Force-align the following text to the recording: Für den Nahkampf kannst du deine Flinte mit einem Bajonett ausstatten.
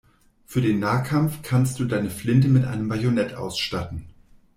Für 0.47 0.61
den 0.61 0.79
Nahkampf 0.79 1.43
kannst 1.43 1.77
du 1.77 1.85
deine 1.85 2.09
Flinte 2.09 2.47
mit 2.47 2.65
einem 2.65 2.87
Bajonett 2.87 3.35
ausstatten. 3.35 4.07